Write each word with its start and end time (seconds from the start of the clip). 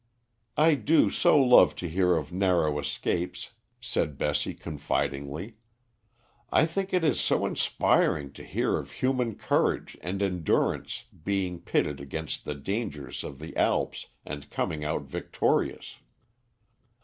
"I 0.57 0.73
do 0.73 1.11
so 1.11 1.39
love 1.39 1.75
to 1.75 1.87
hear 1.87 2.17
of 2.17 2.33
narrow 2.33 2.79
escapes," 2.79 3.51
said 3.79 4.17
Bessie 4.17 4.55
confidingly. 4.55 5.57
"I 6.51 6.65
think 6.65 6.91
it 6.91 7.03
is 7.03 7.21
so 7.21 7.45
inspiring 7.45 8.33
to 8.33 8.43
hear 8.43 8.79
of 8.79 8.93
human 8.93 9.35
courage 9.35 9.95
and 10.01 10.23
endurance 10.23 11.05
being 11.23 11.59
pitted 11.59 12.01
against 12.01 12.45
the 12.45 12.55
dangers 12.55 13.23
of 13.23 13.37
the 13.37 13.55
Alps, 13.55 14.07
and 14.25 14.49
coming 14.49 14.83
out 14.83 15.03
victorious." 15.03 15.97